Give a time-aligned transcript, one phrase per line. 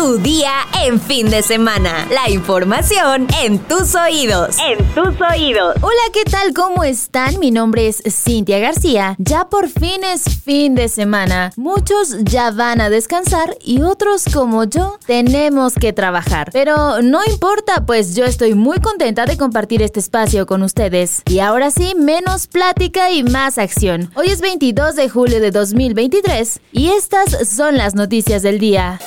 [0.00, 2.08] Tu día en fin de semana.
[2.10, 4.56] La información en tus oídos.
[4.58, 5.76] En tus oídos.
[5.82, 6.54] Hola, ¿qué tal?
[6.54, 7.38] ¿Cómo están?
[7.38, 9.14] Mi nombre es Cintia García.
[9.18, 11.52] Ya por fin es fin de semana.
[11.58, 16.48] Muchos ya van a descansar y otros como yo tenemos que trabajar.
[16.50, 21.20] Pero no importa, pues yo estoy muy contenta de compartir este espacio con ustedes.
[21.26, 24.10] Y ahora sí, menos plática y más acción.
[24.14, 28.98] Hoy es 22 de julio de 2023 y estas son las noticias del día.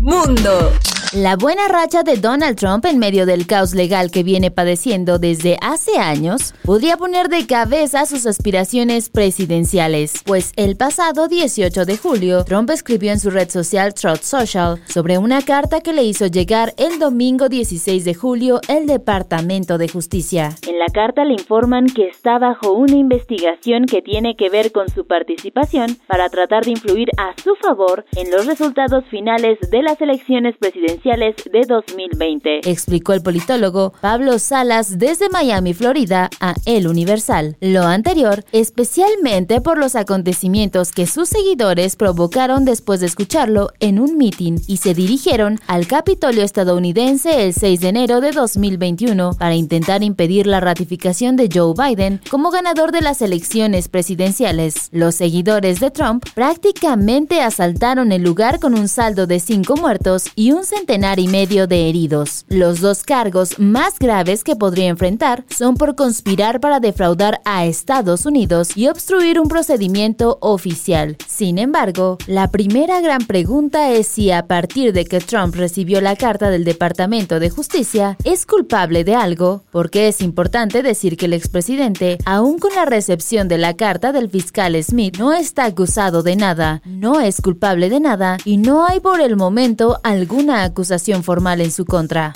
[0.00, 0.72] Mundo.
[1.12, 5.56] La buena racha de Donald Trump en medio del caos legal que viene padeciendo desde
[5.60, 12.44] hace años podría poner de cabeza sus aspiraciones presidenciales, pues el pasado 18 de julio
[12.44, 16.74] Trump escribió en su red social Truth Social sobre una carta que le hizo llegar
[16.76, 20.50] el domingo 16 de julio el Departamento de Justicia.
[20.68, 24.88] En la carta le informan que está bajo una investigación que tiene que ver con
[24.88, 30.00] su participación para tratar de influir a su favor en los resultados finales de las
[30.00, 37.56] elecciones presidenciales de 2020, explicó el politólogo Pablo Salas desde Miami, Florida, a El Universal.
[37.60, 44.18] Lo anterior, especialmente por los acontecimientos que sus seguidores provocaron después de escucharlo en un
[44.18, 50.02] mitin y se dirigieron al Capitolio estadounidense el 6 de enero de 2021 para intentar
[50.02, 54.90] impedir la ratificación de Joe Biden como ganador de las elecciones presidenciales.
[54.92, 60.52] Los seguidores de Trump prácticamente asaltaron el lugar con un saldo de cinco muertos y
[60.52, 62.44] un centenar y medio de heridos.
[62.48, 68.26] Los dos cargos más graves que podría enfrentar son por conspirar para defraudar a Estados
[68.26, 71.16] Unidos y obstruir un procedimiento oficial.
[71.28, 76.16] Sin embargo, la primera gran pregunta es si a partir de que Trump recibió la
[76.16, 81.34] carta del Departamento de Justicia, es culpable de algo, porque es importante decir que el
[81.34, 86.34] expresidente, aún con la recepción de la carta del fiscal Smith, no está acusado de
[86.34, 91.22] nada, no es culpable de nada y no hay por el momento alguna acusación acusación
[91.22, 92.32] formal en su contra.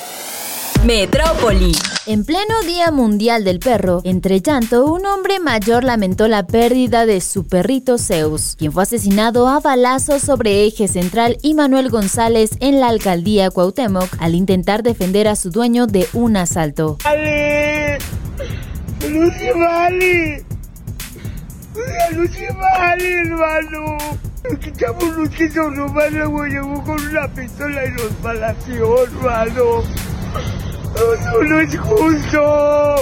[0.84, 1.72] Metrópoli.
[2.06, 7.22] En pleno Día Mundial del Perro, entre llanto, un hombre mayor lamentó la pérdida de
[7.22, 12.80] su perrito Zeus, quien fue asesinado a balazos sobre eje central y Manuel González en
[12.80, 16.98] la alcaldía Cuauhtémoc al intentar defender a su dueño de un asalto.
[17.04, 17.96] ¡Ale!
[19.08, 20.44] ¡Lucy vale!
[22.12, 23.96] ¡Lucy vale, hermano!
[24.44, 29.82] Quitamos Luchito nomás, luego llegó con una pistola y nos balació, hermano.
[30.94, 32.94] No, no es justo.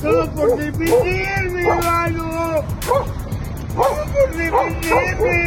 [0.00, 2.62] Todo por defenderme, hermano.
[2.86, 5.43] Todo por defenderme.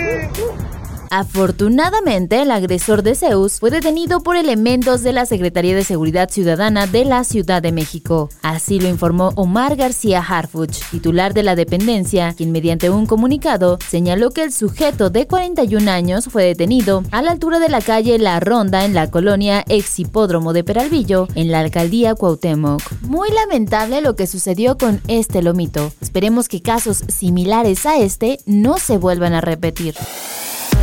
[1.09, 6.87] Afortunadamente, el agresor de Zeus fue detenido por elementos de la Secretaría de Seguridad Ciudadana
[6.87, 8.29] de la Ciudad de México.
[8.41, 14.31] Así lo informó Omar García Harfuch, titular de la dependencia, quien mediante un comunicado señaló
[14.31, 18.39] que el sujeto de 41 años fue detenido a la altura de la calle La
[18.39, 22.81] Ronda en la colonia ex hipódromo de Peralvillo, en la alcaldía Cuauhtémoc.
[23.01, 25.91] Muy lamentable lo que sucedió con este lomito.
[26.01, 29.95] Esperemos que casos similares a este no se vuelvan a repetir.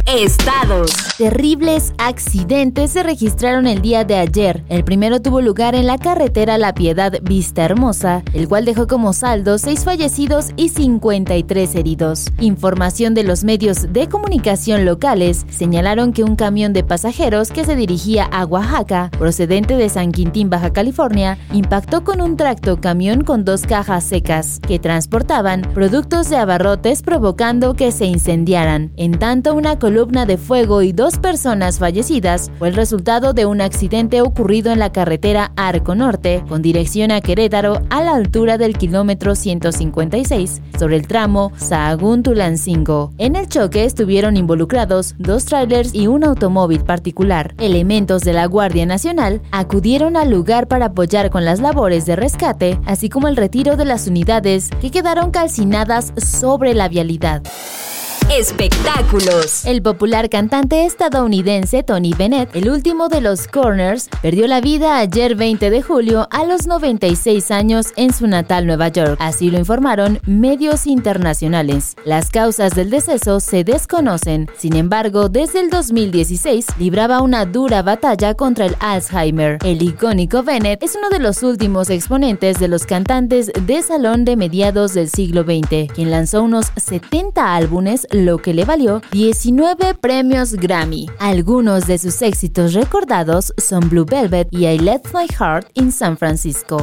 [0.06, 0.91] Estados.
[1.16, 4.62] Terribles accidentes se registraron el día de ayer.
[4.69, 9.15] El primero tuvo lugar en la carretera La Piedad Vista Hermosa, el cual dejó como
[9.15, 12.31] saldo 6 fallecidos y 53 heridos.
[12.38, 17.75] Información de los medios de comunicación locales señalaron que un camión de pasajeros que se
[17.75, 23.47] dirigía a Oaxaca, procedente de San Quintín, Baja California, impactó con un tracto camión con
[23.47, 28.92] dos cajas secas que transportaban productos de abarrotes provocando que se incendiaran.
[28.97, 33.47] En tanto, una columna columna de fuego y dos personas fallecidas fue el resultado de
[33.47, 38.59] un accidente ocurrido en la carretera Arco Norte, con dirección a Querétaro, a la altura
[38.59, 43.12] del kilómetro 156, sobre el tramo Sahagún-Tulancingo.
[43.19, 47.54] En el choque estuvieron involucrados dos trailers y un automóvil particular.
[47.59, 52.81] Elementos de la Guardia Nacional acudieron al lugar para apoyar con las labores de rescate,
[52.84, 57.44] así como el retiro de las unidades que quedaron calcinadas sobre la vialidad.
[58.32, 59.65] Espectáculos.
[59.66, 65.36] El popular cantante estadounidense Tony Bennett, el último de los Corners, perdió la vida ayer
[65.36, 69.16] 20 de julio a los 96 años en su natal Nueva York.
[69.21, 71.97] Así lo informaron medios internacionales.
[72.04, 74.48] Las causas del deceso se desconocen.
[74.56, 79.59] Sin embargo, desde el 2016 libraba una dura batalla contra el Alzheimer.
[79.65, 84.36] El icónico Bennett es uno de los últimos exponentes de los cantantes de salón de
[84.36, 90.53] mediados del siglo XX, quien lanzó unos 70 álbumes lo que le valió 19 premios
[90.53, 91.11] Grammy.
[91.19, 96.16] Algunos de sus éxitos recordados son Blue Velvet y I Left My Heart in San
[96.16, 96.77] Francisco.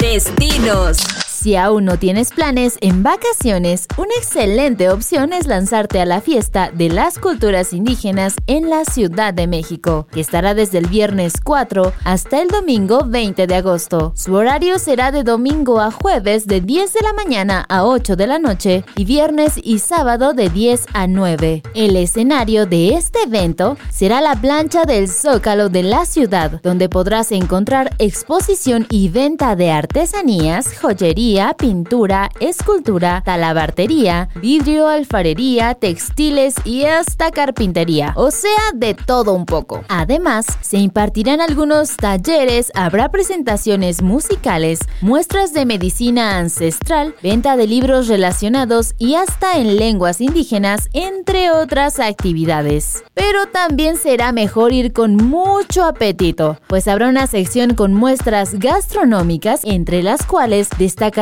[0.00, 1.29] Destinos.
[1.40, 6.70] Si aún no tienes planes en vacaciones, una excelente opción es lanzarte a la fiesta
[6.70, 11.94] de las culturas indígenas en la Ciudad de México, que estará desde el viernes 4
[12.04, 14.12] hasta el domingo 20 de agosto.
[14.16, 18.26] Su horario será de domingo a jueves de 10 de la mañana a 8 de
[18.26, 21.62] la noche y viernes y sábado de 10 a 9.
[21.74, 27.32] El escenario de este evento será la plancha del Zócalo de la ciudad, donde podrás
[27.32, 37.30] encontrar exposición y venta de artesanías, joyería, pintura, escultura, talabartería, vidrio, alfarería, textiles y hasta
[37.30, 39.84] carpintería, o sea, de todo un poco.
[39.88, 48.08] Además, se impartirán algunos talleres, habrá presentaciones musicales, muestras de medicina ancestral, venta de libros
[48.08, 53.04] relacionados y hasta en lenguas indígenas, entre otras actividades.
[53.14, 59.60] Pero también será mejor ir con mucho apetito, pues habrá una sección con muestras gastronómicas,
[59.64, 60.68] entre las cuales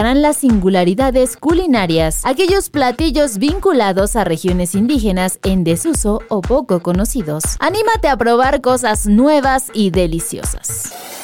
[0.07, 7.43] las singularidades culinarias, aquellos platillos vinculados a regiones indígenas en desuso o poco conocidos.
[7.59, 11.18] Anímate a probar cosas nuevas y deliciosas.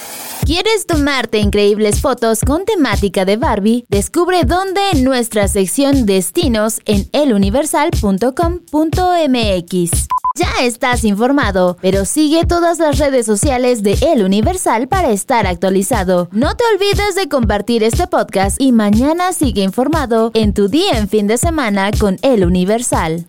[0.45, 3.87] ¿Quieres tomarte increíbles fotos con temática de Barbie?
[3.89, 9.91] Descubre dónde en nuestra sección Destinos en eluniversal.com.mx.
[10.37, 16.29] Ya estás informado, pero sigue todas las redes sociales de El Universal para estar actualizado.
[16.31, 21.09] No te olvides de compartir este podcast y mañana sigue informado en tu día en
[21.09, 23.29] fin de semana con El Universal.